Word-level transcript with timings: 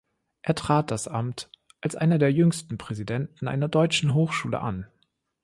Er 0.41 0.55
trat 0.55 0.89
das 0.89 1.07
Amt 1.07 1.51
als 1.79 1.95
einer 1.95 2.17
der 2.17 2.33
jüngsten 2.33 2.75
Präsidenten 2.79 3.47
einer 3.47 3.67
deutschen 3.67 4.15
Hochschule 4.15 4.59
an. 4.59 4.87